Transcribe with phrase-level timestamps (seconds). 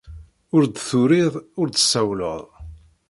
[0.55, 2.41] Ur d-turiḍ, ur d-tessawleḍ.